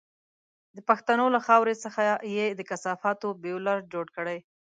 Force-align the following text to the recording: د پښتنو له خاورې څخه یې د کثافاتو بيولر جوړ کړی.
د 0.75 0.77
پښتنو 0.89 1.25
له 1.35 1.39
خاورې 1.45 1.75
څخه 1.83 2.01
یې 2.35 2.45
د 2.59 2.61
کثافاتو 2.69 3.27
بيولر 3.43 3.77
جوړ 3.93 4.05
کړی. 4.17 4.37